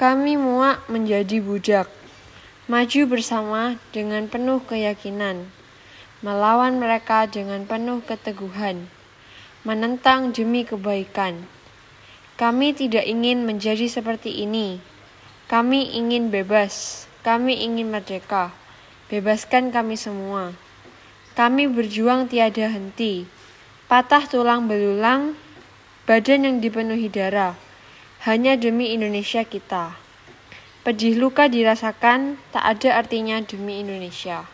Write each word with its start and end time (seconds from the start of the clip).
Kami 0.00 0.32
muak 0.40 0.88
menjadi 0.88 1.44
budak, 1.44 1.84
maju 2.72 3.00
bersama 3.04 3.76
dengan 3.92 4.32
penuh 4.32 4.64
keyakinan, 4.64 5.52
melawan 6.24 6.80
mereka 6.80 7.28
dengan 7.28 7.68
penuh 7.68 8.00
keteguhan, 8.08 8.88
menentang 9.60 10.32
demi 10.32 10.64
kebaikan. 10.64 11.44
Kami 12.40 12.72
tidak 12.72 13.04
ingin 13.04 13.44
menjadi 13.44 13.92
seperti 13.92 14.40
ini. 14.40 14.80
Kami 15.52 15.92
ingin 15.92 16.32
bebas, 16.32 17.04
kami 17.20 17.60
ingin 17.60 17.92
merdeka. 17.92 18.56
Bebaskan 19.12 19.68
kami 19.68 20.00
semua. 20.00 20.56
Kami 21.36 21.68
berjuang 21.68 22.24
tiada 22.24 22.72
henti, 22.72 23.28
patah 23.84 24.24
tulang 24.24 24.64
belulang, 24.64 25.36
badan 26.08 26.48
yang 26.48 26.56
dipenuhi 26.64 27.12
darah 27.12 27.68
hanya 28.20 28.52
demi 28.52 28.92
Indonesia 28.92 29.40
kita. 29.48 29.96
Pedih 30.84 31.16
luka 31.16 31.48
dirasakan, 31.48 32.36
tak 32.52 32.64
ada 32.64 33.00
artinya 33.00 33.40
demi 33.40 33.80
Indonesia. 33.80 34.44